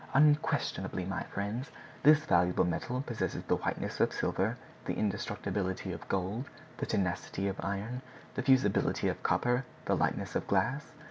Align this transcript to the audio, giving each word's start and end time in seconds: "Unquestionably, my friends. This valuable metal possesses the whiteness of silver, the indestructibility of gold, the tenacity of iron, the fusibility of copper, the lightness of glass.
"Unquestionably, 0.15 1.05
my 1.05 1.21
friends. 1.25 1.69
This 2.01 2.25
valuable 2.25 2.65
metal 2.65 3.01
possesses 3.03 3.43
the 3.43 3.57
whiteness 3.57 3.99
of 3.99 4.11
silver, 4.11 4.57
the 4.85 4.95
indestructibility 4.95 5.93
of 5.93 6.07
gold, 6.07 6.49
the 6.77 6.87
tenacity 6.87 7.47
of 7.47 7.63
iron, 7.63 8.01
the 8.33 8.41
fusibility 8.41 9.09
of 9.09 9.21
copper, 9.21 9.63
the 9.85 9.95
lightness 9.95 10.35
of 10.35 10.47
glass. 10.47 10.91